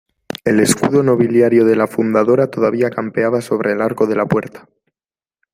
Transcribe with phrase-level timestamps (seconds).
[0.45, 4.67] el escudo nobiliario de la fundadora todavía campeaba sobre el arco de la puerta.